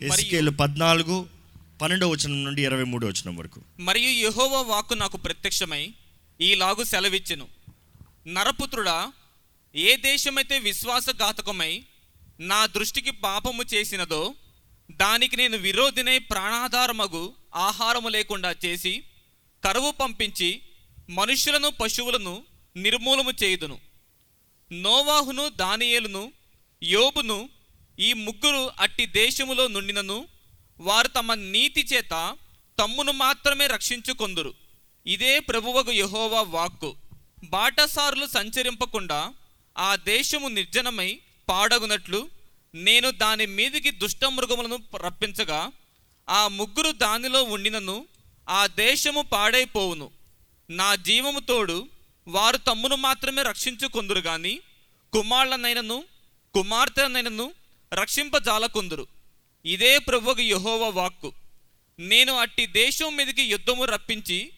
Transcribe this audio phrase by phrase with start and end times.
[0.00, 1.28] ఎస్కేలు పద్నాలుగు
[1.82, 3.62] పన్నెండో వచనం నుండి ఇరవై మూడో వచనం వరకు.
[3.78, 5.94] మరియు యెహోవా వాక్కు నాకు ప్రత్యక్షమై
[6.40, 7.48] ఈలాగు సెలవిచ్చెను.
[8.26, 9.12] నరపుత్రుడా
[9.74, 11.84] ఏ దేశమైతే విశ్వాసఘాతకమై
[12.40, 14.34] నా దృష్టికి పాపము చేసినదో
[14.90, 19.04] దానికి నేను విరోధినై ప్రాణాధారమగు ఆహారము లేకుండా చేసి
[19.64, 20.62] కరువు పంపించి
[21.10, 22.42] మనుష్యులను పశువులను
[22.76, 23.78] నిర్మూలము చేయుదును.
[24.72, 26.32] నోవాహును దానియేలును
[26.82, 27.48] యోబును
[28.00, 30.28] ఈ ముగ్గురు అట్టి దేశములో నుండినను
[30.80, 32.36] వారు తమ నీతి చేత
[32.78, 34.54] తమ్మును మాత్రమే రక్షించుకొందురు.
[35.06, 36.96] ఇదే ప్రభువగు యహోవా వాక్కు.
[37.44, 39.34] బాటసారులు సంచరింపకుండా
[39.78, 42.28] ఆ దేశము నిర్జనమై పాడగునట్లు
[42.74, 45.72] నేను దాని మీదికి దుష్టమృగములను రప్పించగా
[46.28, 48.06] ఆ ముగ్గురు దానిలో ఉండినను
[48.48, 50.10] ఆ దేశము పాడైపోవును.
[50.70, 51.88] నా జీవము తోడు
[52.28, 54.60] వారు తమ్మును మాత్రమే రక్షించుకొందురు గాని
[55.12, 56.04] కుమారులనైనను
[56.54, 57.52] కుమార్తెనైనను
[57.92, 59.06] రక్షింపజాలకుందురు.
[59.66, 61.32] ఇదే ప్రభువుకు యహోవ వాక్కు.
[61.98, 64.52] నేను అట్టి దేశం మీదకి యుద్ధము రప్పించి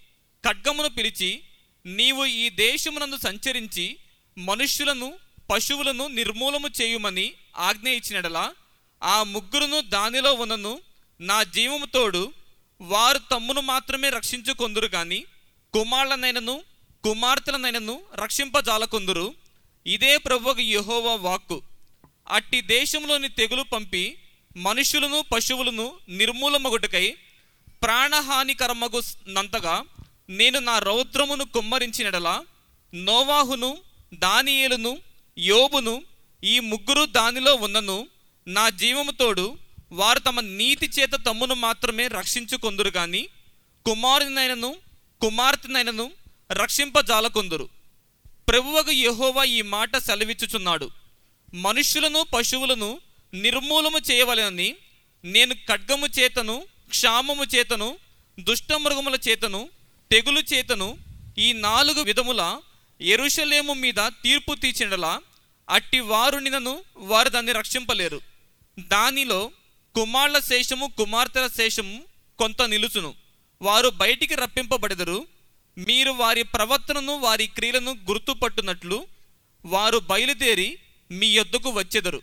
[0.45, 1.41] ఖడ్గమును పిలిచి
[1.87, 3.97] నీవు ఈ దేశమునందు సంచరించి
[4.39, 5.19] మనుష్యులను
[5.51, 8.55] పశువులను నిర్మూలము చేయుమని ఆజ్ఞ ఇచ్చినడలా
[9.03, 10.81] ఆ ముగ్గురును దానిలో ఉన్నను
[11.21, 12.33] నా జీవముతోడు
[12.81, 15.25] వారు తమ్మును మాత్రమే రక్షించుకొందురు గాని
[15.73, 16.63] కుమారులనైనను
[17.05, 19.35] కుమార్తెలనైనను రక్షింపజాలకొందురు.
[19.87, 21.63] ఇదే ప్రభువుకు యహోవ వాక్కు.
[22.31, 24.19] అట్టి దేశంలోని తెగులు పంపి
[24.57, 27.17] మనుషులను పశువులను నిర్మూలమగుటకై
[27.83, 29.85] ప్రాణహానికరమగు నంతగా
[30.29, 32.45] నేను నా రౌద్రమును కుమ్మరించినడలా
[32.95, 33.79] నోవాహును
[34.15, 34.99] దానియేలును
[35.39, 36.03] యోబును
[36.45, 38.09] ఈ ముగ్గురు దానిలో ఉన్నను
[38.47, 39.59] నా జీవముతోడు
[39.93, 43.29] వారు తమ నీతి చేత తమ్మును మాత్రమే రక్షించుకొందురు కానీ
[43.87, 44.77] కుమారునైనను
[45.21, 46.11] కుమార్తెనైనను
[46.53, 47.69] రక్షింపజాలకొందురు.
[48.49, 50.91] ప్రభువకు యెహోవా ఈ మాట సెలవిచ్చుచున్నాడు.
[51.55, 53.01] మనుష్యులను పశువులను
[53.35, 54.77] నిర్మూలము చేయవలెనని
[55.25, 57.97] నేను ఖడ్గము చేతను క్షామము చేతను
[58.41, 59.69] దుష్టమృగముల చేతను
[60.13, 60.99] తెగులు చేతను
[61.39, 62.61] ఈ నాలుగు విధముల
[63.01, 65.21] ఎరుషలేము మీద తీర్పు తీర్చినలా
[65.71, 68.21] అట్టి వారు నినను వారు దాన్ని రక్షింపలేరు.
[68.79, 69.51] దానిలో
[69.95, 72.03] కుమారుల శేషము కుమార్తెల శేషము
[72.39, 73.15] కొంత నిలుచును.
[73.63, 75.27] వారు బయటికి రప్పింపబడెదరు.
[75.79, 79.07] మీరు వారి ప్రవర్తనను వారి క్రియలను గుర్తుపట్టునట్లు
[79.65, 80.79] వారు బయలుదేరి
[81.11, 82.23] మీ యొద్దకు వచ్చెదరు.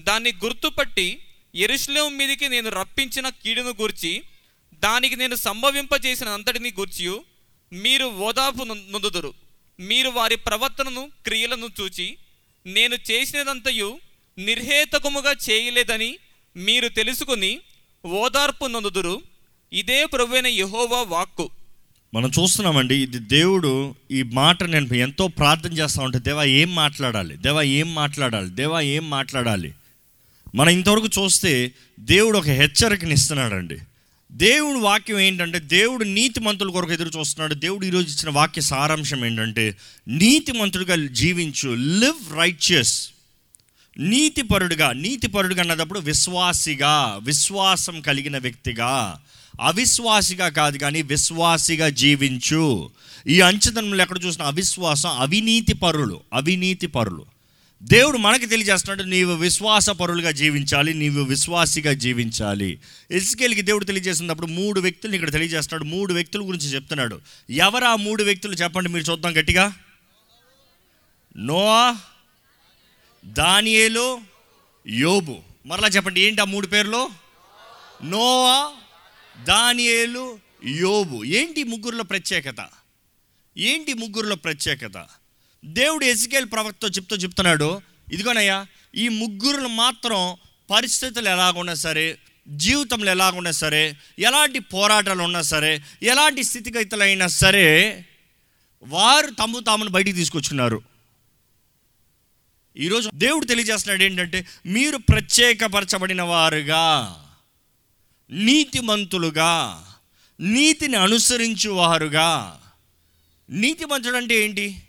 [0.00, 1.22] దాన్ని గుర్తుపట్టి
[1.54, 4.22] ఎరుశ్లేం మీదికి నేను రప్పించిన కీడును గూర్చి
[4.74, 7.20] దానికి నేను సంభవింపజేసిన అంతటిని గూర్చి
[7.72, 9.34] మీరు ఓదార్పు నొందుదురు.
[9.80, 12.16] మీరు వారి ప్రవర్తనను క్రియలను చూచి
[12.66, 14.00] నేను చేసినదంతయు
[14.38, 16.18] నిర్హేతకముగా చేయలేదని
[16.56, 17.60] మీరు తెలుసుకుని
[18.06, 19.22] ఓదార్పు నొందుదురు.
[19.72, 21.50] ఇదే ప్రభువైన యెహోవా వాక్కు.
[22.16, 27.36] మనం చూస్తున్నామండి ఇది దేవుడు ఈ మాట నేను ఎంతో ప్రార్థన చేస్తా ఉంటే దేవా ఏం మాట్లాడాలి?
[27.36, 28.50] దేవా ఏం మాట్లాడాలి?
[28.50, 29.74] దేవా ఏం మాట్లాడాలి?
[30.54, 33.78] మనం ఇంతవరకు చూస్తే దేవుడు ఒక హెచ్చరికని ఇస్తున్నాడండి
[34.32, 37.54] దేవుడు వాక్యం ఏంటంటే దేవుడు నీతి మంతుల కొరకు ఎదురు చూస్తున్నాడు.
[37.54, 39.76] దేవుడు ఈరోజు ఇచ్చిన వాక్య సారాంశం ఏంటంటే
[40.08, 43.08] నీతి మంతుడిగా జీవించు లివ్ రైచియస్
[43.98, 49.20] నీతిపరుడుగా నీతిపరుడుగా అన్నదప్పుడు విశ్వాసిగా విశ్వాసం కలిగిన వ్యక్తిగా.
[49.60, 52.90] అవిశ్వాసిగా కాదు కానీ విశ్వాసిగా జీవించు.
[53.26, 57.26] ఈ అంచదనంలో ఎక్కడ చూసిన అవిశ్వాసం అవినీతి పరులు అవినీతి పరులు.
[57.82, 62.78] దేవుడు మనకి తెలియజేస్తున్నాడు నీవు విశ్వాస పరులుగా జీవించాలి నీవు విశ్వాసిగా జీవించాలి.
[63.10, 67.20] ఇసుకెళ్ళకి దేవుడు తెలియజేసినప్పుడు మూడు వ్యక్తులు ఇక్కడ తెలియజేస్తున్నాడు మూడు వ్యక్తుల గురించి చెప్తున్నాడు.
[67.50, 69.72] ఎవరు ఆ మూడు వ్యక్తులు చెప్పండి మీరు చూద్దాం గట్టిగా.
[71.36, 71.96] నోవా
[73.24, 74.20] దానియేలు
[74.88, 75.38] యోబు.
[75.66, 77.08] మరలా చెప్పండి ఏంటి ఆ మూడు పేర్లు?
[78.04, 78.70] నోవా
[79.44, 81.24] దానియేలు యోబు.
[81.24, 82.68] ఏంటి ముగ్గురులో ప్రత్యేకత?
[83.56, 85.06] ఏంటి ముగ్గురులో ప్రత్యేకత?
[85.64, 87.82] దేవుడు ఎజికేల్ ప్రవక్త చెప్తూ చెప్తున్నాడు
[88.12, 90.36] ఇదిగోనయ్యా ఈ ముగ్గురులు మాత్రం
[90.70, 98.04] పరిస్థితులు ఎలాగున్నా సరే జీవితంలో ఎలాగున్నా సరే ఎలాంటి పోరాటాలు ఉన్నా సరే ఎలాంటి స్థితిగతులు అయినా సరే
[98.82, 100.82] వారు తమ్ము తామును బయటికి తీసుకొచ్చున్నారు.
[102.76, 107.22] ఈరోజు దేవుడు తెలియజేస్తున్నాడు ఏంటంటే మీరు ప్రత్యేకపరచబడిన వారుగా.
[108.30, 109.84] నీతిమంతులుగా
[110.40, 112.60] నీతిని అనుసరించు వారుగా
[113.50, 114.82] నీతిమంతుడు అంటే ఏంటి?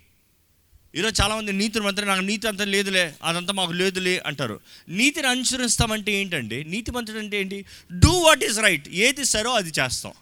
[0.94, 4.60] ఈరోజు చాలామంది నీతిని మంత్రి నాకు నీతి అంతా లేదులే అదంతా మాకు లేదులే అంటారు.
[4.88, 6.64] నీతిని అనుసరిస్తామంటే ఏంటండి?
[6.64, 7.64] నీతి మంత్రుడు అంటే ఏంటి?
[7.98, 10.12] డూ వాట్ ఈస్ రైట్ ఏది సరో అది చేస్తాం.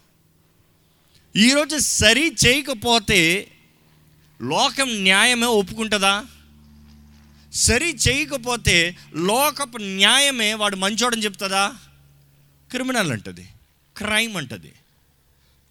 [1.35, 3.51] ఈరోజు సరి చేయకపోతే
[4.41, 6.25] లోకం న్యాయమే ఒప్పుకుంటుందా?
[7.53, 11.77] సరి చేయకపోతే లోకపు న్యాయమే వాడు మంచోడని చెప్తుందా?
[12.71, 13.47] క్రిమినల్ అంటది.
[13.97, 14.73] క్రైమ్ అంటది.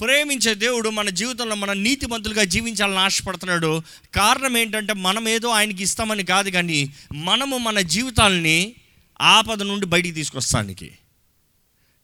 [0.00, 3.82] ప్రేమించే దేవుడు మన జీవితంలో మన నీతిమంతులుగా జీవించాలని ఆశపడుతున్నాడు.
[4.14, 8.74] కారణం ఏంటంటే మనం ఏదో ఆయనకి ఇస్తామని కాదు కానీ మనము మన జీవితాలని
[9.20, 10.98] ఆపద నుండి బయటికి తీసుకొస్తానికి.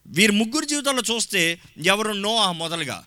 [0.06, 3.04] వీరి ముగ్గురు జీవితాల్లో చూస్తే ఎవరు నోఆ మొదలుగా.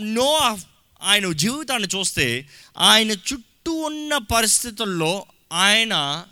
[0.00, 0.56] నోఆ
[1.02, 2.48] ఆయన జీవితాన్ని చూస్తే
[2.78, 6.24] ఆయన చుట్టూ ఉన్న పరిస్థితుల్లో ఆయన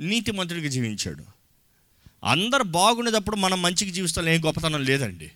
[0.00, 1.29] నీతిమంతుడిగా జీవించాడు.
[2.24, 5.30] అందరు బాగుండేటప్పుడు మనం మంచికి జీవిస్తాం ఏ గొప్పతనం లేదండి.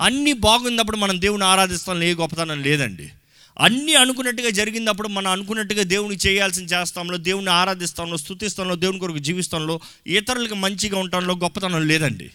[0.00, 3.10] అన్నీ బాగున్నప్పుడు మనం దేవుని ఆరాధిస్తాం ఏ గొప్పతనం లేదండి.
[3.58, 10.54] అన్నీ అనుకున్నట్టుగా జరిగినప్పుడు మనం అనుకున్నట్టుగా దేవుని చేయాల్సిన చేస్తాంలో దేవుని ఆరాధిస్తాంలో స్థుతిస్తాంలో దేవుని కొరకు జీవిస్తాంలో ఇతరులకు
[10.54, 12.30] మంచిగా ఉండటంలో గొప్పతనం లేదండి.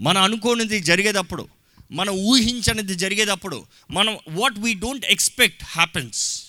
[0.00, 1.48] మనం అనుకోనిది జరిగేటప్పుడు
[1.92, 6.46] మనం ఊహించనిది జరిగేటప్పుడు మనం what we don't expect happens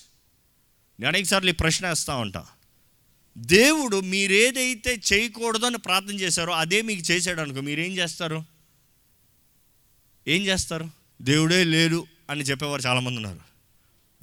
[1.00, 2.44] నేను అనేకసార్లు ఈ ప్రశ్న వేస్తూ ఉంటా.
[3.38, 8.44] దేవుడు మీరేదైతే చేయకూడదు అని ప్రార్థన చేశారో అదే మీకు చేశాడు అనుకో మీరేం చేస్తారు?
[10.28, 10.90] ఏం చేస్తారు?
[11.22, 13.40] దేవుడే లేడు అని చెప్పేవారు చాలామంది ఉన్నారు.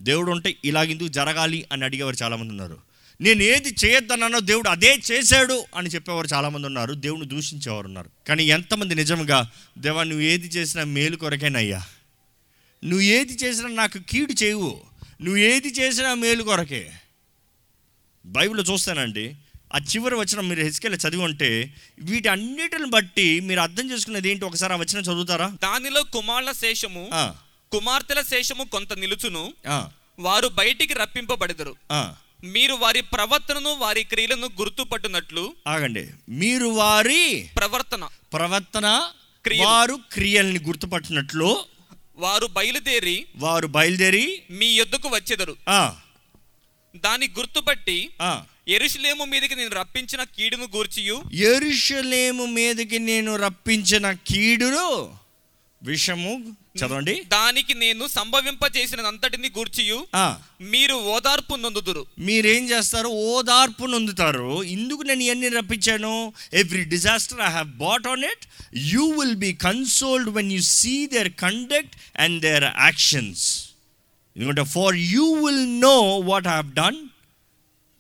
[0.02, 2.78] దేవుడు ఉంటే ఇలాగెందుకు జరగాలి అని అడిగేవారు చాలామంది ఉన్నారు.
[3.22, 6.94] నేను ఏది చేయొద్దన్నానో దేవుడు అదే చేశాడు అని చెప్పేవారు చాలామంది ఉన్నారు.
[6.94, 8.10] దేవుని దూషించేవారు ఉన్నారు.
[8.28, 11.86] కానీ ఎంతమంది నిజంగా దేవా నువ్వు ఏది చేసినా మేలు కొరకేనయ్యా
[12.84, 14.82] నువ్వు ఏది చేసినా నాకు కీడు చేయవు.
[15.22, 16.92] నువ్వు ఏది చేసినా మేలు కొరకే.
[18.26, 19.36] బైబిల్లో చూస్తానండి
[19.76, 24.46] ఆ చివరి వచ్చిన మీరు హెచ్కెళ్ళి చదివి ఉంటే వీటి అన్నిటిని బట్టి మీరు అర్థం చేసుకునేది ఏంటి?
[24.46, 25.58] ఒకసారి ఆ వచ్చిన చదువుతారా?
[25.64, 27.10] దానిలో కుమారుల శేషము
[27.72, 29.54] కుమార్తెల శేషము కొంత నిలుచును.
[30.20, 31.76] వారు బయటికి రప్పింపబడెదరు.
[31.92, 32.16] ఆ.
[32.44, 36.08] మీరు వారి ప్రవర్తనను వారి క్రియలను గుర్తుపట్టునట్లు ఆగండి.
[36.30, 38.10] మీరు వారి ప్రవర్తన.
[38.34, 38.86] ప్రవర్తన.
[39.62, 41.60] వారు క్రియల్ని గుర్తుపట్టినట్లు
[42.18, 45.56] వారు బయలుదేరి వారు బయలుదేరి మీ యొద్దకు వచ్చెదరు.
[46.96, 48.10] ఆ, దాని గుర్తుపట్టి
[48.68, 51.24] ఎరుషులేము మీదకి నేను రప్పించిన కీడును గూర్చియు.
[51.34, 55.18] యెరూషలేము మీదకి నేను రప్పించిన కీడును
[55.84, 57.24] విషము చదవండి.
[57.28, 60.08] దానికి నేను సంభవింపజేసినంతటిని గూర్చియు.
[60.16, 62.06] ఆ, మీరు ఓదార్పు నొందుదురు.
[62.20, 63.08] మీరేం చేస్తారు?
[63.08, 64.64] ఓదార్పు నొందుతారు.
[64.64, 66.34] ఇందుకు నేను ఇవన్నీ రప్పించాను?
[66.54, 71.34] Every disaster I have brought on it you will be consoled when you see their
[71.40, 73.71] conduct and their actions
[74.38, 75.96] ఎందుకంటే for you will know
[76.30, 77.00] what I have done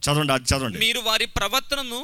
[0.03, 0.79] చదవండి అది చదవండి.
[0.85, 2.01] మీరు వారి ప్రవర్తనను.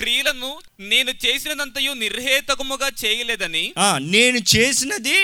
[0.00, 0.50] క్రియలను
[0.80, 3.64] నేను చేసినదంతయు నిర్హేతకముగా చేయలేదని
[3.98, 5.20] నేను చేసినది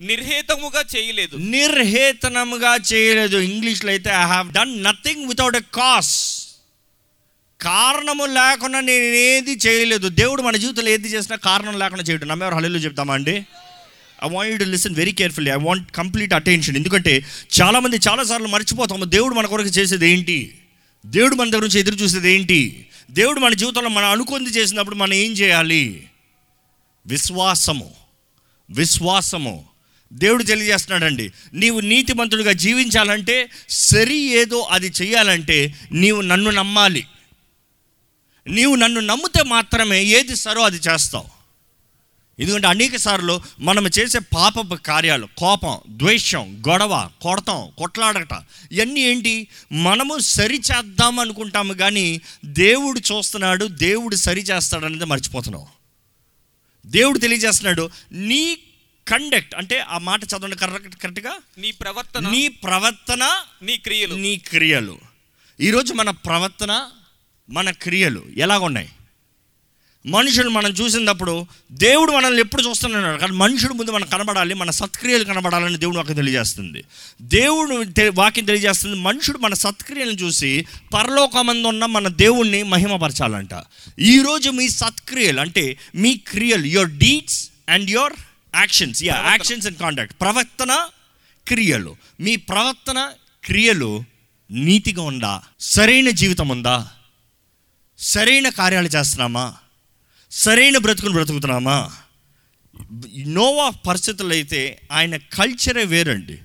[0.00, 1.36] నిర్హేతముగా చేయలేదు.
[1.56, 3.36] నిర్హేతనముగా చేయలేదు.
[3.50, 6.14] ఇంగ్లీష్లో అయితే I have done nothing without a cause
[7.60, 10.08] కారణము లేకుండా నేను ఏది చేయలేదు.
[10.08, 12.28] దేవుడు మన జీవితంలో ఏది చేసినా కారణం లేకుండా చేయడం.
[12.28, 13.36] నమ్మేవారు హల్లు చెప్తామా అండి?
[14.24, 17.24] I want you to listen very carefully I want complete attention ఎందుకంటే
[17.62, 19.04] చాలామంది చాలాసార్లు మర్చిపోతాము.
[19.04, 20.58] దేవుడు మన కొరకు చేసేది ఏంటి?
[21.06, 22.86] దేవుడు మన దగ్గర నుంచి ఎదురు చూసేది ఏంటి?
[23.10, 26.08] దేవుడు మన జీవితంలో మనం అనుకుంది చేసినప్పుడు మనం ఏం చేయాలి?
[27.06, 27.90] విశ్వాసము.
[28.70, 29.64] విశ్వాసము.
[30.12, 31.32] దేవుడు తెలియజేస్తున్నాడండి.
[31.54, 37.06] నీవు నీతిమంతుడిగా జీవించాలంటే సరి ఏదో అది చేయాలంటే నీవు నన్ను నమ్మాలి.
[38.48, 41.43] నీవు నన్ను నమ్మితే మాత్రమే ఏది సరో అది చేస్తావు.
[42.40, 48.42] ఎందుకంటే అనేక సార్లు మనం చేసే పాపపు కార్యాలు కోపం ద్వేషం గొడవ కొడతాం కొట్లాడట
[48.72, 49.48] ఇవన్నీ ఏంటి?
[49.72, 55.66] మనము సరి చేద్దాం అనుకుంటాము కానీ దేవుడు చూస్తున్నాడు దేవుడు సరి చేస్తాడు అనేది మర్చిపోతున్నాం
[56.86, 58.58] దేవుడు తెలియజేస్తున్నాడు నీ
[59.08, 61.36] కండక్ట్ అంటే ఆ మాట చదవండి కరెక్ట్ కరెక్ట్గా?
[61.58, 62.30] నీ ప్రవర్తన.
[62.30, 64.14] నీ ప్రవర్తన నీ క్రియలు.
[64.14, 64.98] నీ క్రియలు.
[65.60, 66.86] ఈరోజు మన ప్రవర్తన
[67.50, 68.90] మన క్రియలు ఎలాగున్నాయి?
[70.06, 75.78] మనుషులు మనం చూసినప్పుడు దేవుడు మనల్ని ఎప్పుడు చూస్తున్నాడు కానీ మనుషుడు ముందు మనం కనబడాలి మన సత్క్రియలు కనబడాలని
[75.78, 76.84] దేవుడు వాక్యం తెలియజేస్తుంది.
[77.22, 77.84] దేవుడు
[78.14, 83.50] వాక్యం తెలియజేస్తుంది మనుషుడు మన సత్క్రియలను చూసి పరలోకమందు ఉన్న మన దేవుణ్ణి మహిమపరచాలంట.
[83.98, 88.12] ఈరోజు మీ సత్క్రియలు అంటే మీ క్రియలు your deeds and your
[88.56, 90.86] actions yeah actions and contact ప్రవర్తన
[91.48, 91.96] క్రియలు.
[92.20, 93.10] మీ ప్రవర్తన
[93.44, 94.04] క్రియలు
[94.50, 95.42] నీతిగా ఉందా?
[95.60, 96.88] సరైన జీవితం ఉందా?
[97.98, 99.54] సరైన కార్యాలు చేస్తున్నామా?
[100.36, 101.92] సరైన బ్రతుకును బ్రతుకుతున్నామా?
[103.26, 106.38] నోవా పరిస్థితులు అయితే ఆయన కల్చరే వేరండి.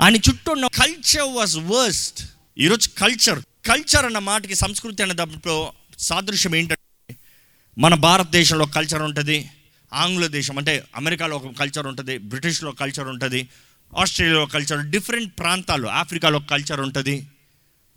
[0.00, 2.24] ఆయన చుట్టూ ఉన్న కల్చర్ వాజ్ వర్స్ట్
[2.58, 7.16] ఈరోజు కల్చర్ కల్చర్ అన్న మాటకి సంస్కృతి అనే దాంట్లో సాదృశ్యం ఏంటంటే
[7.78, 9.50] మన భారతదేశంలో కల్చర్ ఉంటుంది
[9.92, 13.48] ఆంగ్ల దేశం అంటే అమెరికాలో ఒక కల్చర్ ఉంటుంది బ్రిటిష్లో కల్చర్ ఉంటుంది
[13.98, 17.26] ఆస్ట్రేలియాలో కల్చర్ డిఫరెంట్ ప్రాంతాల్లో ఆఫ్రికాలో కల్చర్ ఉంటుంది.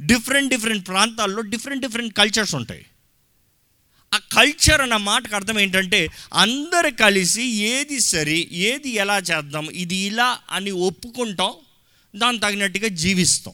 [0.02, 2.86] డిఫరెంట్ డిఫరెంట్ ప్రాంతాల్లో డిఫరెంట్ డిఫరెంట్ కల్చర్స్ ఉంటాయి.
[4.14, 10.40] ఆ కల్చర్ అన్న మాటకు అర్థం ఏంటంటే అందరు కలిసి ఏది సరి ఏది ఎలా చేద్దాం ఇది ఇలా
[10.52, 11.54] అని ఒప్పుకుంటాం
[12.16, 13.54] దాని తగినట్టుగా జీవిస్తాం.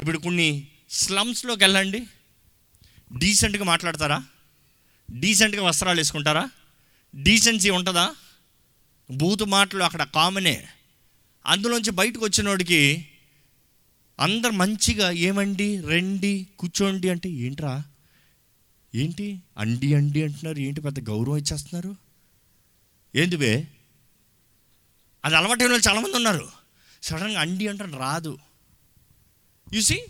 [0.00, 2.06] ఇప్పుడు కొన్ని స్లమ్స్లోకి వెళ్ళండి.
[3.12, 4.24] డీసెంట్గా మాట్లాడతారా?
[5.10, 6.50] డీసెంట్గా వస్త్రాలు వేసుకుంటారా?
[7.14, 8.14] డీసెన్సీ ఉంటుందా?
[9.10, 10.66] బూతు మాటలు అక్కడ కామనే
[11.46, 13.06] అందులోంచి బయటకు వచ్చినోడికి
[14.20, 17.82] అందరు మంచిగా ఏమండి రండి కూర్చోండి అంటే ఏంట్రా?
[18.94, 19.42] ఏంటి?
[19.58, 20.58] అండి అండి అంటున్నారు.
[20.58, 21.96] ఏంటి పెద్ద గౌరవం ఇచ్చేస్తున్నారు?
[23.16, 23.68] ఏంటి బే
[25.24, 26.48] అది అలవాటు వాళ్ళు చాలామంది ఉన్నారు.
[27.02, 28.38] సడన్గా అండి అంటే రాదు.
[29.80, 30.00] See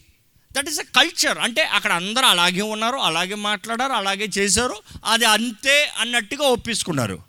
[0.53, 4.77] that is a culture అంటే అక్కడ అందరూ అలాగే ఉన్నారు అలాగే మాట్లాడారు అలాగే చేశారు.
[5.05, 7.23] అది అంతే అన్నట్టుగా ఒప్పించుకున్నారు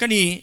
[0.00, 0.42] కానీ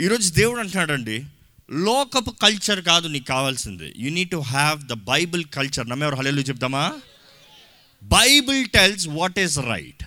[0.00, 1.24] ఈరోజు దేవుడు అంటున్నాడండి
[1.70, 3.94] లోకపు కల్చర్ కాదు నీకు కావాల్సింది.
[3.96, 7.00] You need to have the Bible culture నమ్మేవారు హలేలు చెప్తామా?
[8.02, 10.04] Bible tells what is right.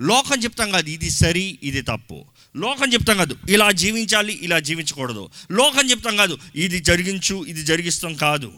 [0.00, 2.24] లోకం చెప్తాం కాదు ఇది సరి ఇది తప్పు.
[2.56, 5.30] లోకం చెప్తాం కాదు ఇలా జీవించాలి ఇలా జీవించకూడదు.
[5.52, 8.52] లోకం చెప్తాం కాదు ఇది జరిగించు ఇది జరిగిస్తాం కాదు.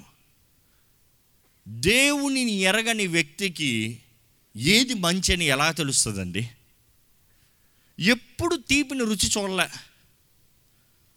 [1.68, 3.98] దేవునిని ఎరగని వ్యక్తికి
[4.56, 6.48] ఏది మంచి అని ఎలా తెలుస్తుందండి?
[8.00, 9.68] ఎప్పుడు తీపిని రుచి చూడలే.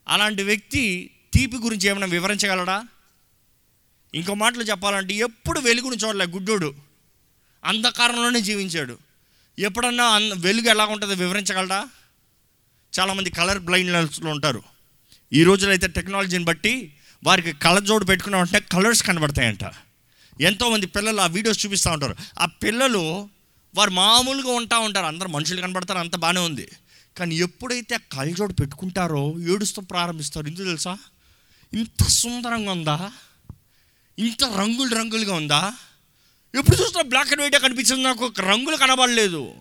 [0.08, 2.88] అలాంటి వ్యక్తి తీపి గురించి ఏమైనా వివరించగలడా?
[4.16, 6.91] ఇంకో మాటలు చెప్పాలంటే ఎప్పుడు వెలుగును చూడలే గుడ్డోడు.
[7.64, 8.98] అంధకారంలోనే జీవించాడు.
[9.60, 11.88] ఎప్పుడన్నా అన్ వెలుగు ఎలా ఉంటుందో వివరించగలరా?
[13.00, 14.64] చాలామంది కలర్ బ్లైండ్నెస్లో ఉంటారు.
[15.34, 19.60] ఈ రోజులో అయితే టెక్నాలజీని బట్టి వారికి కళ్ళజోడు పెట్టుకున్నామంటే కలర్స్ కనబడతాయంట.
[20.42, 22.16] ఎంతోమంది పిల్లలు ఆ వీడియోస్ చూపిస్తూ ఉంటారు.
[22.40, 23.30] ఆ పిల్లలు
[23.76, 25.06] వారు మామూలుగా ఉంటా ఉంటారు.
[25.06, 26.00] అందరు మనుషులు కనబడతారు.
[26.00, 26.70] అంత బాగానే ఉంది.
[27.18, 30.48] కానీ ఎప్పుడైతే ఆ కళ్ళజోడు పెట్టుకుంటారో ఏడుస్తూ ప్రారంభిస్తారు.
[30.48, 30.98] ఎందుకు తెలుసా?
[31.74, 33.12] ఇంత సుందరంగా ఉందా?
[34.20, 35.74] ఇంత రంగులు రంగులుగా ఉందా?
[36.56, 38.26] ఎప్పుడు చూసినా బ్లాక్ అండ్ వైటే కనిపించింది నాకు.
[38.26, 39.54] ఒక రంగులు కనబడలేదు.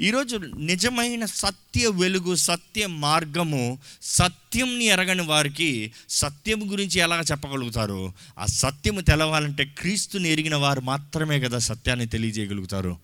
[0.00, 8.12] ఈరోజు నిజమైన సత్య వెలుగు సత్య మార్గము సత్యంని ఎరగని వారికి సత్యం గురించి ఎలా చెప్పగలుగుతారు?
[8.38, 12.98] ఆ సత్యము తెలవాలంటే క్రీస్తుని ఎరిగిన వారు మాత్రమే కదా సత్యాన్ని తెలియజేయగలుగుతారు.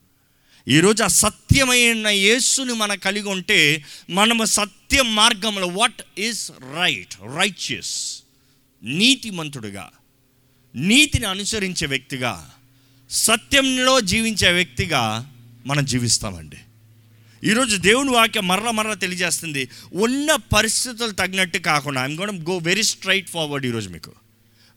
[0.68, 8.22] ఈరోజు ఆ సత్యమైన యేసుని మనం కలిగి ఉంటే మనము సత్య మార్గంలో వాట్ ఈస్ రైట్ రైచియస్
[8.82, 9.90] నీతిమంతుడుగా
[10.74, 12.50] నీతిని అనుసరించే వ్యక్తిగా
[13.12, 15.32] సత్యంలో జీవించే వ్యక్తిగా
[15.66, 16.56] మనం జీవిస్తామండి.
[17.44, 23.28] ఈరోజు దేవుని వాక్యం మరల మరల తెలియజేస్తుంది ఉన్న పరిస్థితులు తగినట్టు కాకుండా I'm gonna go very straight
[23.28, 24.12] forward ఈరోజు మీకు.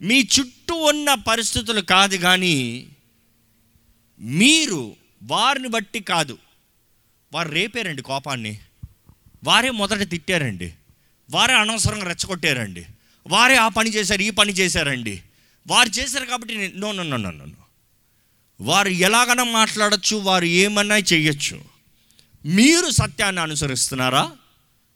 [0.02, 2.88] మీ చుట్టూ ఉన్న పరిస్థితులు కాదు కానీ
[4.20, 6.38] మీరు వారిని బట్టి కాదు.
[7.34, 8.60] వారు రేపారండి కోపాన్ని.
[9.44, 10.74] వారే మొదట తిట్టారండి.
[11.32, 12.86] వారే అనవసరంగా రెచ్చగొట్టారండి.
[13.28, 15.22] వారే ఆ పని చేశారు ఈ పని చేశారండి.
[15.68, 17.65] వారు చేశారు కాబట్టి నేను- no no no no no.
[18.62, 21.62] వారు ఎలాగైనా మాట్లాడచ్చు వారు ఏమన్నా చేయొచ్చు.
[22.46, 24.32] మీరు సత్యాన్ని అనుసరిస్తున్నారా?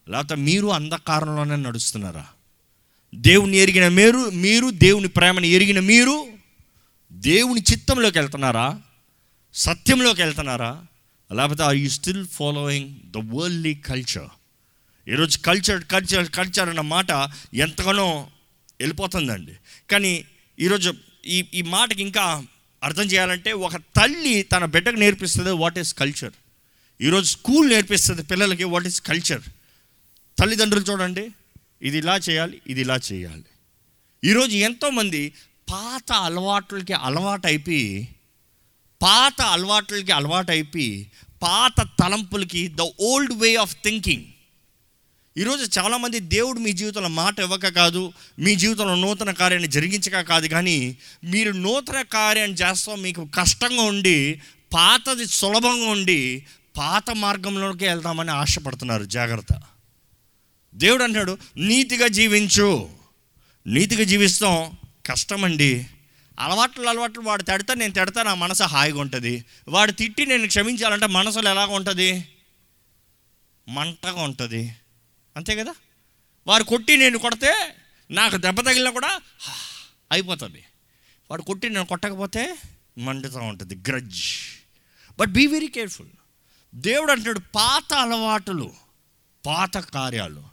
[0.09, 2.27] లేకపోతే మీరు అంధకారంలోనే నడుస్తున్నారా?
[3.15, 6.27] దేవుని ఎరిగిన మీరు మీరు దేవుని ప్రేమను ఎరిగిన మీరు
[7.11, 8.81] దేవుని చిత్తంలోకి వెళ్తున్నారా?
[9.53, 10.85] సత్యంలోకి వెళ్తున్నారా?
[11.33, 14.29] లేకపోతే are you still following the worldly culture
[15.09, 17.07] ఈరోజు కల్చర్ కల్చర్ కల్చర్ అన్న మాట
[17.53, 18.27] ఎంతగానో
[18.79, 19.51] వెళ్ళిపోతుందండి.
[19.91, 20.25] కానీ
[20.59, 20.93] ఈరోజు
[21.25, 22.43] ఈ ఈ మాటకి ఇంకా
[22.83, 26.33] అర్థం చేయాలంటే ఒక తల్లి తన బిడ్డకు నేర్పిస్తుంది వాట్ ఈస్ కల్చర్
[27.01, 29.41] ఈరోజు స్కూల్ నేర్పిస్తుంది పిల్లలకి వాట్ ఈస్ కల్చర్
[30.38, 31.31] తల్లిదండ్రులు చూడండి
[31.81, 33.43] ఇది ఇలా చేయాలి ఇది ఇలా చేయాలి.
[34.24, 35.33] ఈరోజు ఎంతోమంది
[35.69, 38.15] పాత అలవాట్లకి అలవాటైపోయి
[39.01, 41.12] పాత అలవాట్లకి అలవాటు అయిపోయి
[41.43, 44.25] పాత తలంపులకి the old way of thinking
[45.38, 50.98] ఈరోజు చాలామంది దేవుడు మీ జీవితంలో మాట ఇవ్వక కాదు మీ జీవితంలో నూతన కార్యాన్ని జరిగించక కాదు కానీ
[51.24, 54.41] మీరు నూతన కార్యాన్ని చేస్తాం మీకు కష్టంగా ఉండి
[54.74, 56.45] పాతది సులభంగా ఉండి
[56.77, 59.03] పాత మార్గంలోకి వెళ్దామని ఆశపడుతున్నారు.
[59.03, 59.62] జాగ్రత్త.
[60.75, 62.89] దేవుడు అంటాడు నీతిగా జీవించు.
[63.67, 64.71] నీతిగా జీవిస్తాం
[65.05, 65.88] కష్టమండి.
[66.39, 69.45] అలవాట్లు అలవాట్లు వాడు తిడతా నేను తిడతా నా మనసు హాయిగా ఉంటుంది.
[69.67, 72.25] వాడు తిట్టి నేను క్షమించాలంటే మనసులో ఎలాగ ఉంటుంది?
[73.69, 74.75] మంటగా ఉంటుంది.
[75.39, 75.75] అంతే కదా?
[76.48, 77.75] వారు కొట్టి నేను కొడితే
[78.12, 79.19] నాకు దెబ్బ తగిలినా కూడా
[80.12, 80.63] అయిపోతుంది.
[81.31, 82.55] వాడు కొట్టి నేను కొట్టకపోతే
[82.98, 84.24] మండుతూ ఉంటుంది grudge.
[85.19, 86.08] But be very careful
[86.75, 88.74] దేవుడు అంటాడు పాత అలవాటులు
[89.46, 90.43] పాత కార్యాలు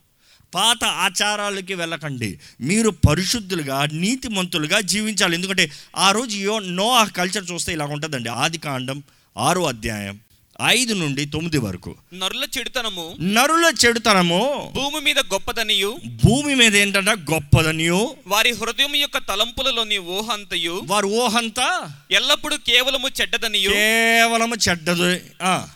[0.55, 2.41] పాత ఆచారాలకి వెళ్ళకండి.
[2.61, 5.35] మీరు పరిశుద్ధులుగా నీతిమంతులుగా జీవించాలి.
[5.35, 8.29] ఎందుకంటే ఆ రోజు యో నో ఆ కల్చర్ చూస్తే ఇలా ఉంటుందండి.
[8.29, 9.03] ఆది కాండం
[9.37, 10.21] ఆరో అధ్యాయం
[10.65, 11.97] ఐదు నుండి తొమ్మిది వరకు.
[12.15, 15.97] నరుల చెడుతనము నరుల చెడుతనము భూమి మీద గొప్పదనియు.
[16.25, 18.17] భూమి మీద ఏంటంటే గొప్పదనియు.
[18.27, 23.71] వారి హృదయం యొక్క తలంపులలోని ఊహంతయు వారు ఊహంతా ఎల్లప్పుడూ కేవలము చెడ్డదనియు.
[23.71, 25.21] కేవలము చెడ్డదు.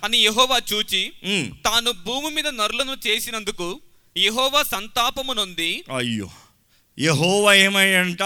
[0.04, 1.12] అని యెహోవా చూచి
[1.64, 3.80] తాను భూమి మీద నరులను చేసినందుకు
[4.16, 5.84] యెహోవా సంతాపము నొంది.
[5.96, 6.30] అయ్యో.
[6.99, 8.22] యహోవ ఏమయ్యంట?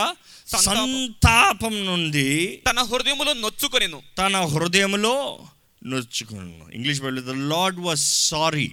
[0.56, 1.86] సంతాపం.
[1.86, 4.02] నుండి తన హృదయములో నొచ్చుకొనెను.
[4.18, 5.38] తన హృదయంలో
[5.86, 6.70] నొచ్చుకున్నాను.
[6.74, 8.72] English Bible the Lord was sorry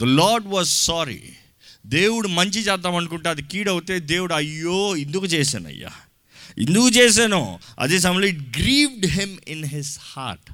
[0.00, 1.32] the Lord was sorry
[1.86, 5.92] దేవుడు మంచి చేద్దాం అనుకుంటే అది కీడవుతే దేవుడు అయ్యో ఎందుకు చేశాను అయ్యా.
[6.58, 7.60] ఎందుకు చేశాను.
[7.78, 10.50] అదే సమయంలో it grieved him in his heart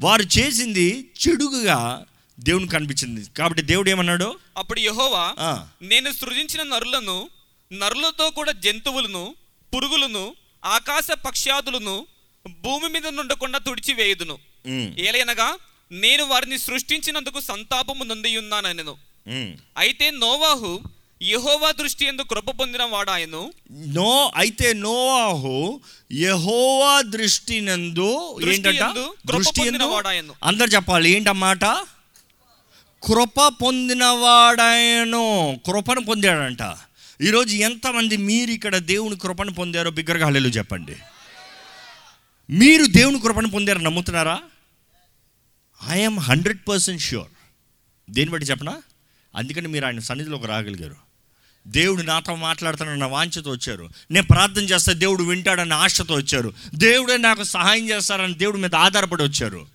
[0.00, 2.06] వారు చేసింది చెడుగుగా
[2.40, 3.26] దేవునికి కనిపించింది.
[3.38, 4.38] కాబట్టి దేవుడు ఏమన్నాడు?
[4.56, 5.34] అప్పుడు యెహోవా
[5.82, 7.28] నేను సృజించిన నరులను
[7.72, 9.34] నరులతో కూడా జంతువులను
[9.74, 12.06] పురుగులను ఆకాశ పక్ష్యాదులను
[12.46, 14.36] భూమి మీద నుండకుండా తుడిచివేయుదును.
[14.98, 15.48] ఏలైనగా
[15.92, 18.94] నేను వారిని సృష్టించినందుకు సంతాపము నొందియున్నానెను
[19.26, 19.52] ఉమ్.
[19.76, 20.80] అయితే నోవాహు
[21.22, 23.52] యెహోవా దృష్టి ఎందు కృప పొందిన వాడాయను.
[23.70, 25.80] నో అయితే నోవాహు
[26.12, 28.98] యెహోవా దృష్టి నందు దృష్టి ఏంటంట?
[29.58, 30.34] పొందిన వాడాయను.
[30.42, 31.64] అందరు చెప్పాలి ఏంటన్నమాట
[33.02, 35.24] కృప పొందినవాడాయను
[35.66, 36.62] కృపను పొందాడంట.
[37.20, 40.96] ఈరోజు ఎంతమంది మీరు ఇక్కడ దేవుని కృపను పొందారో బిగ్గరగా హల్లెలు చెప్పండి.
[42.50, 44.40] మీరు దేవుని కృపను పొందారు నమ్ముతున్నారా?
[45.88, 47.28] ఐఎమ్ హండ్రెడ్ పర్సెంట్ ష్యూర్
[48.10, 48.82] దేని బట్టి చెప్పనా?
[49.36, 50.96] అందుకని మీరు ఆయన సన్నిధిలోకి రాగలిగారు.
[51.66, 53.88] దేవుడు నాతో మాట్లాడుతానన్న వాంఛతో వచ్చారు.
[54.10, 56.52] నేను ప్రార్థన చేస్తే దేవుడు వింటాడన్న ఆశతో వచ్చారు.
[56.74, 59.66] దేవుడే నాకు సహాయం చేస్తారని దేవుడి మీద ఆధారపడి వచ్చారు.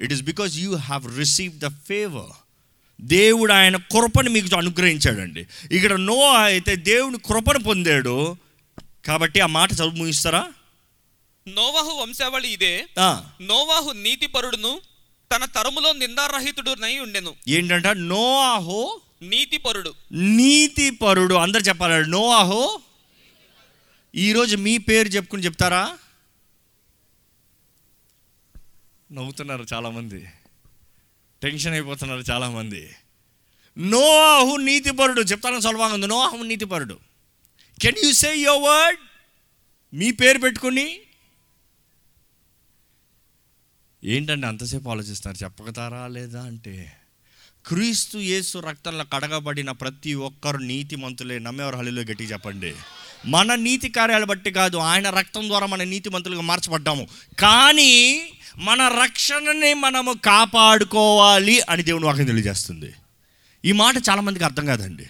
[0.00, 2.36] It is because you have receive the favour
[3.00, 5.46] దేవుడు ఆయన కృపను మీకు అనుగ్రహించాడండి.
[5.72, 8.36] ఇక్కడ నో అయితే దేవుని కృపను పొందాడు.
[9.04, 10.48] కాబట్టి ఆ మాట చదువు ముగిస్తారా?
[11.48, 12.86] నోవాహు వంశావళి ఇదే.
[13.40, 14.80] నోవాహు నీతిపరుడును
[15.32, 17.34] తన తరములో నిందారహితుడునై ఉండెను.
[17.48, 19.94] ఏంటంట నోఆహో నీతిపరుడు.
[20.12, 22.80] నీతి పరుడు అందరు చెప్పాలి నోఆహో
[24.14, 25.98] ఈరోజు మీ పేరు చెప్పుకుని చెప్తారా?
[29.12, 30.26] నవ్వుతున్నారు చాలామంది.
[31.42, 32.90] టెన్షన్ అయిపోతున్నారు చాలామంది.
[33.78, 35.20] నోఆహు నీతిపరుడు.
[35.20, 36.06] చెప్తాను సులభంగా ఉంది.
[36.06, 36.98] నోఆహు నీతిపరుడు.
[37.82, 39.00] Can you say your word
[39.96, 41.00] మీ పేరు పెట్టుకుని
[44.04, 45.44] ఏంటండి అంతసేపు ఆలోచిస్తున్నారు?
[45.44, 46.96] చెప్పగతారా లేదా అంటే
[47.66, 51.38] క్రీస్తు యేసు రక్తంలో కడగబడిన ప్రతి ఒక్కరు నీతిమంతులే.
[51.38, 52.74] నమ్మేవారు హలిలో గట్టి చెప్పండి.
[53.26, 57.08] మన నీతి కార్యాలు బట్టి కాదు ఆయన రక్తం ద్వారా మన నీతిమంతులుగా మార్చబడ్డాము.
[57.38, 58.22] కానీ
[58.56, 62.92] మన రక్షణని మనము కాపాడుకోవాలి అని దేవుని వాక్యం తెలియజేస్తుంది.
[63.64, 65.06] ఈ మాట చాలామందికి అర్థం కాదండి.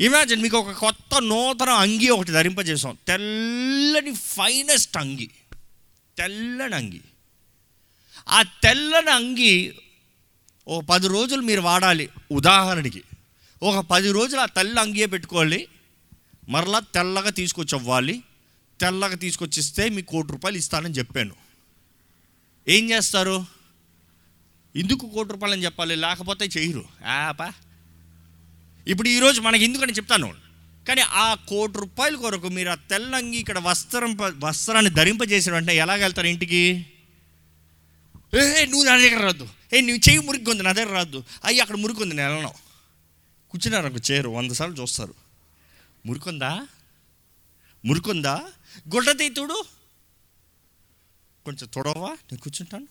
[0.00, 5.30] ఇమాజిన్ మీకు ఒక కొత్త నూతన అంగి ఒకటి ధరింపజేసాం తెల్లని ఫైనెస్ట్ అంగి.
[6.18, 7.00] తెల్లని అంగి.
[8.28, 9.74] ఆ తెల్లని అంగి
[10.68, 12.08] ఒక పది రోజులు మీరు వాడాలి.
[12.32, 13.02] ఉదాహరణకి
[13.62, 15.68] ఒక పది రోజులు ఆ తెల్ల అంగియే పెట్టుకోవాలి.
[16.48, 18.22] మరలా తెల్లగా తీసుకొచ్చి ఇవ్వాలి
[18.80, 21.34] తెల్లగా తీసుకొచ్చిస్తే మీకు కోటి రూపాయలు ఇస్తానని చెప్పాను.
[22.68, 23.46] ఏం చేస్తారు?
[24.76, 25.96] ఎందుకు కోటి రూపాయలు అని చెప్పాలి?
[25.96, 26.84] లేకపోతే చేయరు.
[27.06, 27.52] ఆపా.
[28.88, 30.34] ఇప్పుడు ఈరోజు మనకి ఎందుకని చెప్తాను?
[30.88, 36.86] కానీ ఆ కోటి రూపాయల కొరకు మీరు ఆ తెల్లంగి ఇక్కడ వస్త్రం వస్త్రాన్ని ధరింపజేసిన వెంటనే ఎలాగెళ్తారు ఇంటికి?
[38.34, 41.76] ఏ నువ్వు నా దగ్గర రాదు ఏ నువ్వు చెయ్యి మురికి ఉంది నా దగ్గర రాదు అయ్యి అక్కడ
[41.76, 42.54] మురికి ఉంది నేను వెళ్ళను.
[43.50, 45.14] కూర్చున్నారు ఒక చేరు వంద సార్లు చూస్తారు.
[46.06, 46.66] మురికొందా?
[47.84, 48.48] మురికొందా?
[48.94, 49.64] గుడ్డ తీతుడు
[51.44, 52.88] కొంచెం తొడవా నేను కూర్చుంటాను.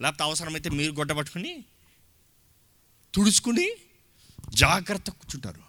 [0.00, 1.64] లేకపోతే అవసరమైతే మీరు గొడ్డ పట్టుకుని
[3.14, 3.70] తుడుచుకుని
[4.54, 5.62] జాగ్రత్త కూర్చుంటారు.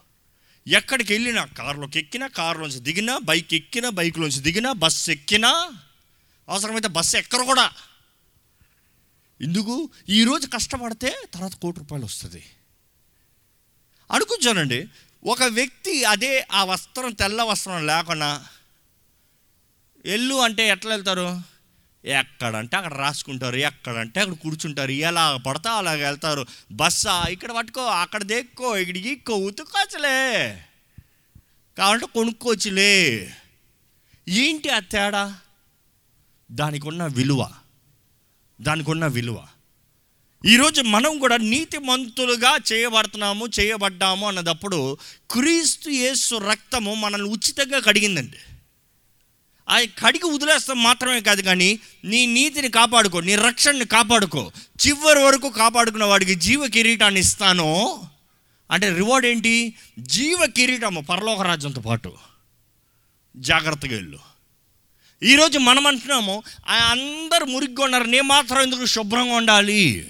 [0.67, 5.71] ఎక్కడికి వెళ్ళినా కారులోకి ఎక్కినా కారులోంచి దిగినా బైక్ ఎక్కినా బైక్లోంచి దిగినా బస్సు ఎక్కినా
[6.49, 7.71] అవసరమైతే బస్సు ఎక్కరు కూడా.
[9.41, 9.89] ఎందుకు?
[10.10, 12.43] ఈరోజు కష్టపడితే తర్వాత కోటి రూపాయలు వస్తుంది.
[14.12, 14.88] అనుకుంటానండి
[15.23, 18.45] ఒక వ్యక్తి అదే ఆ వస్త్రం తెల్ల వస్త్రం లేకుండా
[20.06, 21.41] ఎల్లు అంటే ఎట్లా వెళ్తారు?
[22.06, 26.45] ఎక్కడంటే అక్కడ రాసుకుంటారు ఎక్కడంటే అక్కడ కూర్చుంటారు ఎలా పడతా అలాగ వెళ్తారు.
[26.71, 30.65] బస్సా ఇక్కడ పట్టుకో అక్కడ దేక్కో ఇక్కడికి ఇక్కో ఉతుకోవచ్చులే
[31.78, 33.34] కావాలంటే కొనుక్కోవచ్చులే
[34.30, 35.39] ఏంటి ఆ తేడా?
[36.52, 37.59] దానికి ఉన్న విలువ.
[38.62, 39.45] దానికి ఉన్న విలువ.
[40.45, 44.98] ఈరోజు మనం కూడా నీతిమంతులుగా చేయబడుతున్నాము చేయబడ్డాము అన్నదప్పుడు
[45.32, 48.38] క్రీస్తు యేసు రక్తము మనల్ని ఉచితంగా కడిగిందండి.
[49.69, 54.52] ఆ కడిగి వదిలేస్తాం మాత్రమే కాదు కానీ నీ నీతిని కాపాడుకో నీ రక్షణని కాపాడుకో.
[54.88, 58.02] చివరి వరకు కాపాడుకున్న వాడికి జీవ కిరీటాన్ని ఇస్తాను.
[58.72, 59.74] అంటే రివార్డ్ ఏంటి?
[60.00, 62.13] జీవ కిరీటము పరలోక రాజ్యంతో పాటు.
[63.36, 64.28] జాగ్రత్తగా వెళ్ళు.
[65.23, 70.08] ఈరోజు మనం అంటున్నాము అందరు మురిగ్గా ఉన్నారు నేను మాత్రం ఎందుకు శుభ్రంగా ఉండాలి?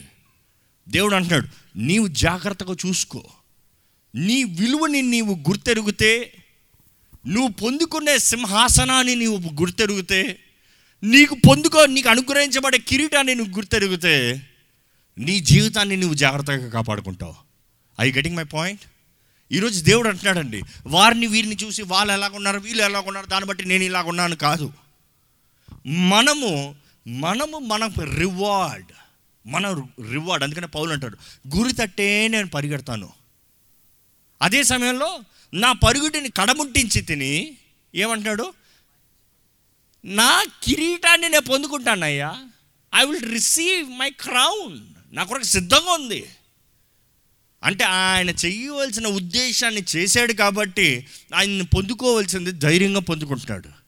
[0.90, 3.24] దేవుడు అంటున్నాడు నీవు జాగ్రత్తగా చూసుకో.
[4.16, 6.34] నీ విలువని నీవు గుర్తెరిగితే
[7.28, 10.40] నువ్వు పొందుకునే సింహాసనాన్ని నీవు గుర్తెరిగితే
[11.04, 14.42] నీకు పొందుకో నీకు అనుగ్రహించబడే కిరీటాన్ని నువ్వు గుర్తెరిగితే
[15.18, 17.36] నీ జీవితాన్ని నువ్వు జాగ్రత్తగా కాపాడుకుంటావు.
[18.02, 18.82] ఐ గెటింగ్ మై పాయింట్
[19.52, 24.74] ఈరోజు దేవుడు అంటున్నాడండి వారిని వీరిని చూసి వాళ్ళు ఎలాగున్నారు వీళ్ళు ఎలాగున్నారు దాన్ని బట్టి నేను ఇలాగున్నాను కాదు.
[25.90, 26.76] మనము
[27.08, 28.92] మనము మన రివార్డ్
[29.48, 31.18] మన రివార్డ్ అందుకనే పౌలు అంటాడు
[31.56, 33.10] గురి తట్టే నేను పరిగెడతాను.
[34.42, 35.20] అదే సమయంలో
[35.54, 37.58] నా పరుగుడిని కడముట్టించి తిని
[37.96, 38.54] ఏమంటాడు
[40.06, 42.46] నా కిరీటాన్ని నేను పొందుకుంటానయ్యా.
[42.96, 44.80] I will receive my crown
[45.12, 46.26] నా కొరకు సిద్ధంగా ఉంది.
[47.64, 53.79] అంటే ఆయన చేయవలసిన ఉద్దేశాన్ని చేశాడు కాబట్టి ఆయన్ని పొందుకోవలసింది ధైర్యంగా పొందుకుంటున్నాడు.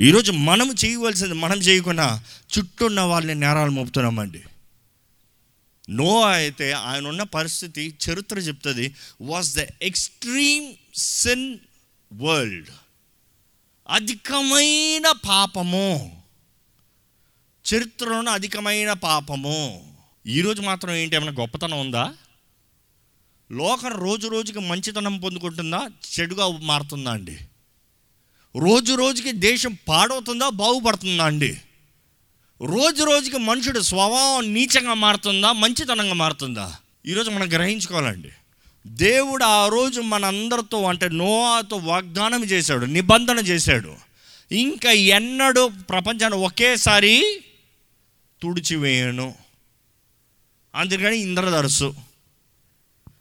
[0.00, 2.24] ఈరోజు మనం చేయవలసింది మనం చేయకుండా
[2.58, 4.42] చుట్టూ ఉన్న వాళ్ళని నేరాలు మోపుతున్నామండి.
[5.90, 11.58] నో అయితే ఆయన ఉన్న పరిస్థితి చరిత్ర చెప్తుంది was the extreme sin
[12.12, 12.68] world
[13.90, 16.22] అధికమైన పాపము?
[17.74, 19.92] చరిత్రలోనే అధికమైన పాపము?
[20.26, 22.14] ఈరోజు మాత్రం ఏంటి ఏమైనా గొప్పతనం ఉందా?
[23.52, 25.90] లోకం రోజు రోజుకి మంచితనం పొందుకుంటుందా?
[26.20, 27.38] చెడుగా మారుతుందా అండి?
[28.56, 31.58] రోజు రోజుకి దేశం పాడవుతుందా బాగుపడుతుందా అండి?
[32.62, 36.76] రోజు రోజుకి మనుషుడు స్వభావం నీచంగా మారుతుందా మంచితనంగా మారుతుందా?
[37.06, 38.28] ఈరోజు మనం గ్రహించుకోవాలండి.
[38.86, 43.94] దేవుడు ఆ రోజు మనందరితో అంటే నోవాతో వాగ్దానం చేశాడు నిబంధన చేశాడు.
[44.52, 47.40] ఇంకా ఎన్నడూ ప్రపంచాన్ని ఒకేసారి
[48.42, 49.34] తుడిచివేయను.
[50.74, 51.94] అందుకని ఇంద్రధరస్సు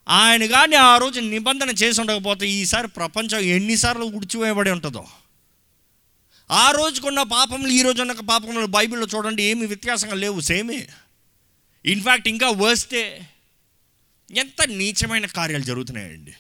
[0.09, 5.05] ఆయన కానీ ఆ రోజు నిబంధన చేసి ఉండకపోతే ఈసారి ప్రపంచం ఎన్నిసార్లు ఉడిచివేయబడి ఉంటుందో?
[6.51, 10.88] ఆ రోజుకున్న పాపములు ఈ రోజు ఉన్న పాపములు బైబిల్లో చూడండి ఏమి వ్యత్యాసంగా లేవు సేమే.
[11.85, 13.29] ఇన్ఫ్యాక్ట్ ఇంకా వర్స్తే
[14.31, 16.33] ఎంత నీచమైన కార్యాలు జరుగుతున్నాయండి.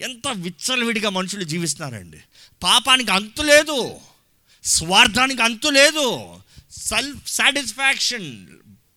[0.00, 2.18] ఎంత విచ్చలవిడిగా మనుషులు జీవిస్తున్నారండి.
[2.62, 3.96] పాపానికి అంతు లేదు.
[4.64, 6.40] స్వార్థానికి అంతు లేదు.
[6.70, 8.46] Self satisfaction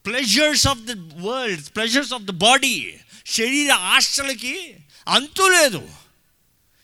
[0.05, 4.73] pleasures of the world pleasures of the body శరీర ఆశలకి
[5.07, 5.89] అంతు లేదు.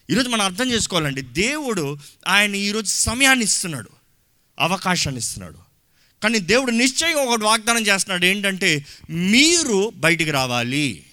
[0.10, 1.22] ఈరోజు మనం అర్థం చేసుకోవాలండి.
[1.22, 3.90] దేవుడు ఆయన ఈరోజు సమయాన్ని ఇస్తున్నాడు.
[4.60, 5.58] అవకాశాన్ని ఇస్తున్నాడు.
[6.24, 8.26] కానీ దేవుడు నిశ్చయంగా ఒకటి వాగ్దానం చేస్తున్నాడు.
[8.26, 11.04] ఏంటంటే మీరు బయటికి రావాలి.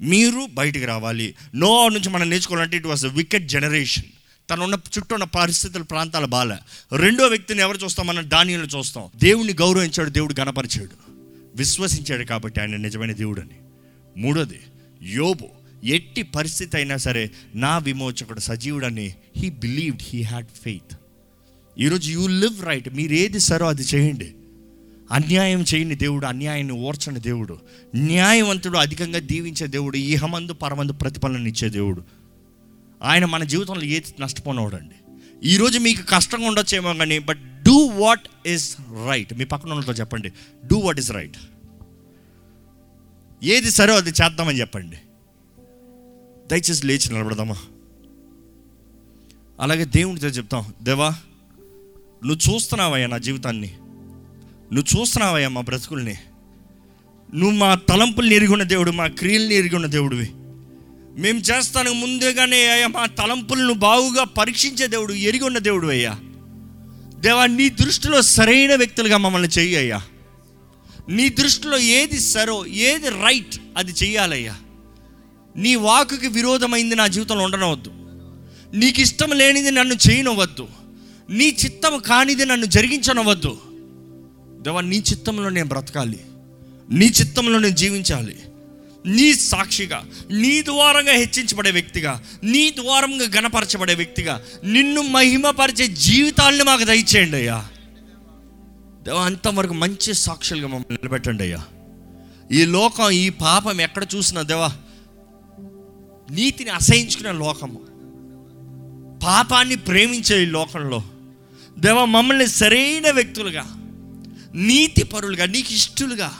[0.00, 1.34] మీరు బయటికి రావాలి.
[1.54, 4.04] నో నుంచి మనం నేర్చుకోవాలంటే ఇట్ వాస్ వికెట్ జనరేషన్
[4.50, 6.58] తను ఉన్న చుట్టూ ఉన్న పరిస్థితుల ప్రాంతాల బాల.
[6.96, 8.30] రెండో వ్యక్తిని ఎవరు చూస్తాం మనం?
[8.30, 9.08] దానిలో చూస్తాం.
[9.16, 11.10] దేవుణ్ణి గౌరవించాడు దేవుడు గణపరిచాడు.
[11.56, 13.60] విశ్వసించాడు కాబట్టి ఆయన నిజమైన దేవుడని.
[14.16, 14.60] మూడోది
[15.02, 15.59] యోబు.
[15.84, 20.96] ఎట్టి పరిస్థితి అయినా సరే నా విమోచకుడు సజీవుడని he believed he had faith
[21.78, 24.34] ఈరోజు యూ లివ్ రైట్ మీరు ఏది సరో అది చేయండి.
[25.12, 27.58] అన్యాయం చేయని దేవుడు అన్యాయాన్ని ఓర్చని దేవుడు
[27.94, 32.04] న్యాయవంతుడు అధికంగా దీవించే దేవుడు ఈహమందు పరమందు ప్రతిఫలన ఇచ్చే దేవుడు.
[33.02, 34.94] ఆయన మన జీవితంలో ఏది నష్టపోనవాడు అండి
[35.48, 38.76] ఈరోజు మీకు కష్టంగా ఉండొచ్చేమో కానీ but do what is
[39.08, 40.28] right మీ పక్కన వాళ్ళతో చెప్పండి.
[40.66, 41.36] డూ వాట్ ఈస్ రైట్
[43.42, 44.96] ఏది సరో అది చేద్దామని చెప్పండి.
[46.50, 47.56] దయచేసి లేచి నిలబడదామా?
[49.60, 51.08] అలాగే దేవునితో చెప్తాం దేవా
[52.26, 53.74] నువ్వు చూస్తున్నావయ్యా నా జీవితాన్ని.
[54.72, 56.18] నువ్వు చూస్తున్నావయ్యా మా బ్రతుకుల్ని.
[57.34, 60.30] నువ్వు మా తలంపుల్ని ఎరిగిన దేవుడు మా క్రియల్ని ఎరిగిన దేవుడివి.
[61.20, 66.18] మేము చేస్తాను ముందుగానే అయ్యా మా తలంపులను బాగుగా పరీక్షించే దేవుడు ఎరిగి ఉన్న దేవుడు అయ్యా.
[67.18, 70.02] దేవా నీ దృష్టిలో సరైన వ్యక్తులుగా మమ్మల్ని చెయ్యి అయ్యా.
[71.08, 74.56] నీ దృష్టిలో ఏది సరో ఏది రైట్ అది చెయ్యాలయ్యా.
[75.56, 77.90] నీ వాకుకి విరోధమైంది నా జీవితంలో ఉండనవద్దు.
[78.74, 80.68] నీకు ఇష్టం లేనిది నన్ను చేయనవద్దు.
[81.30, 83.58] నీ చిత్తం కానిది నన్ను జరిగించనవద్దు.
[84.62, 86.20] దేవా నీ చిత్తంలో నేను బ్రతకాలి.
[86.90, 88.36] నీ చిత్తంలో నేను జీవించాలి.
[89.06, 97.36] నీ సాక్షిగా నీ ద్వారంగా హెచ్చించబడే వ్యక్తిగా నీ ద్వారంగా గణపరచబడే వ్యక్తిగా నిన్ను మహిమపరిచే జీవితాలను మాకు దయచేయండి
[97.36, 97.68] అయ్యా.
[99.02, 101.64] దేవా అంతవరకు మంచి సాక్షులుగా మమ్మల్ని నిలబెట్టండి అయ్యా.
[102.52, 104.72] ఈ లోకం ఈ పాపం ఎక్కడ చూసినా దేవా
[106.30, 107.90] నీతిని అసహించుకునే లోకము.
[109.24, 111.02] పాపాన్ని ప్రేమించే ఈ లోకంలో
[111.78, 113.76] దేవా మమ్మల్ని సరైన వ్యక్తులుగా
[114.54, 116.32] నీతి పరులుగా నీకు ఇష్టలుగా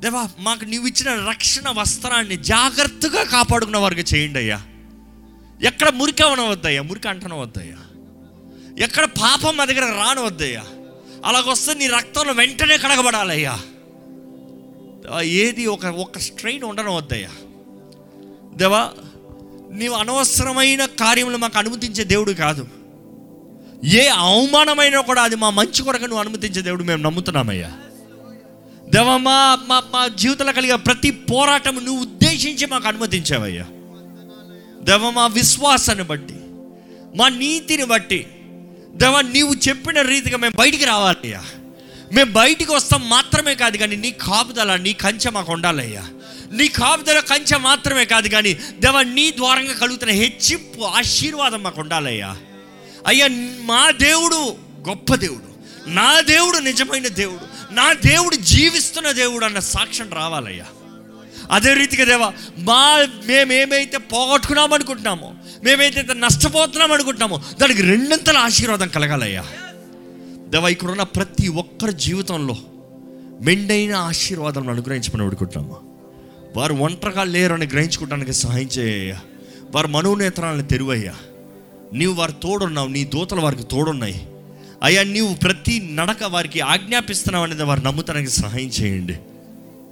[0.00, 4.62] దేవా మాకు నీవు ఇచ్చిన రక్షణ వస్త్రాన్ని జాగ్రత్తగా కాపాడుకున్న వారికి చేయండి అయ్యా.
[5.62, 7.76] ఎక్కడ మురికి అవనవద్దయ్యా మురికి అంటనవద్దయ్యా.
[8.84, 10.64] ఎక్కడ పాపం మా దగ్గర రానవద్దయ్యా.
[11.24, 13.60] అలాగొస్తే నీ రక్తంలో వెంటనే కడగబడాలయ్యా.
[15.22, 17.30] ఏది ఒక ఒక స్ట్రెయిన్ ఉండనవద్దయ్యా.
[18.56, 18.90] దేవా
[19.72, 22.66] నీవు అనవసరమైన కార్యములు మాకు అనుమతించే దేవుడు కాదు.
[23.84, 27.70] ఏ అవమానమైనా కూడా అది మా మంచి కొరకు నువ్వు అనుమతించే దేవుడు మేము నమ్ముతున్నామయ్యా.
[28.90, 33.66] దేవా మా మా మా జీవితంలో కలిగే ప్రతి పోరాటం నువ్వు ఉద్దేశించి మాకు అనుమతించావయ్యా.
[34.82, 36.34] దేవ మా విశ్వాసాన్ని బట్టి
[37.16, 38.26] మా నీతిని బట్టి
[38.96, 41.42] దేవ నీవు చెప్పిన రీతిగా మేము బయటికి రావాలయ్యా.
[42.12, 46.04] మేము బయటికి వస్తాం మాత్రమే కాదు కానీ నీ కాపుదల నీ కంచె మాకు ఉండాలయ్యా.
[46.54, 52.36] నీ కాపుదల కంచె మాత్రమే కాదు కానీ దేవ నీ ద్వారంగా కలుగుతున్న హెచ్చింపు ఆశీర్వాదం మాకు ఉండాలయ్యా.
[53.06, 53.28] అయ్యా
[53.60, 54.56] మా దేవుడు
[54.88, 55.54] గొప్ప దేవుడు
[55.90, 60.64] నా దేవుడు నిజమైన దేవుడు నా దేవుడు జీవిస్తున్న దేవుడు అన్న సాక్ష్యం రావాలయ్యా.
[61.50, 69.44] అదే రీతిగా దేవా మా మేమేమైతే పోగొట్టుకున్నాం అనుకుంటున్నామో మేమైతే నష్టపోతున్నాం అనుకుంటున్నామో దానికి రెండంతల ఆశీర్వాదం కలగాలయ్యా.
[70.48, 72.56] దేవా ఇక్కడ ఉన్న ప్రతి ఒక్కరి జీవితంలో
[73.40, 75.83] మెండైన ఆశీర్వాదం అనుగ్రహించమని అడుగుతున్నాము.
[76.56, 79.14] వారు ఒంటరిగా లేరని గ్రహించుకోవడానికి సహాయం చేయ
[79.74, 81.14] వారి మనోనేత్రాలను తెరువయ్యా.
[81.92, 84.26] నీవు వారు తోడున్నావు నీ దూతలు వారికి తోడున్నాయి.
[84.82, 89.14] అయ్యా నీవు ప్రతి నడక వారికి ఆజ్ఞాపిస్తున్నావు అనేది వారు నమ్ముతానికి సహాయం చేయండి.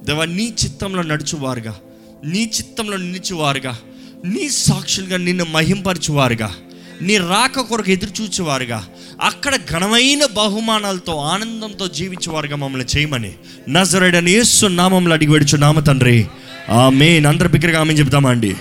[0.03, 1.79] దేవా నీ చిత్తంలో నడుచువారుగా.
[2.25, 3.79] నీ చిత్తంలో నిలిచేవారుగా.
[4.25, 6.55] నీ సాక్షులుగా నిన్ను మహింపరచువారుగా.
[7.01, 8.87] నీ రాక కొరకు ఎదురు చూచేవారుగా
[9.21, 13.33] అక్కడ ఘనమైన బహుమానాలతో ఆనందంతో జీవించేవారుగా మమ్మల్ని చేయమని.
[13.69, 16.27] నజరడని యేసు నామంలో అడిగి వెడుచు నామ తండ్రి.
[16.69, 18.55] ఆ మెయిన్ అందరు బిగ్గరగా ఆమె చెప్తామా అండి?